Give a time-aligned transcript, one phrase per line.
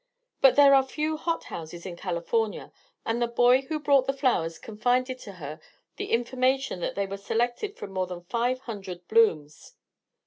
[0.41, 2.71] But there are few hothouses in California,
[3.05, 5.59] and the boy who brought the flowers confided to her
[5.97, 9.75] the information that they were selected from more than five hundred blooms.